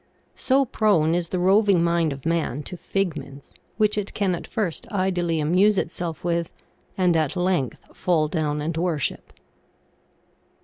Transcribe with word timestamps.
So 0.33 0.65
prone 0.65 1.13
is 1.13 1.29
the 1.29 1.37
roving 1.37 1.83
mind 1.83 2.11
of 2.11 2.25
man 2.25 2.63
to 2.63 2.75
fig 2.75 3.15
ments, 3.15 3.53
which 3.77 3.99
it 3.99 4.15
can 4.15 4.33
at 4.33 4.47
first 4.47 4.87
idly 4.91 5.39
amuse 5.39 5.77
itself 5.77 6.23
with, 6.23 6.51
and 6.97 7.15
at 7.15 7.35
length 7.35 7.83
fall 7.95 8.27
down 8.27 8.61
and 8.61 8.75
worship. 8.75 9.31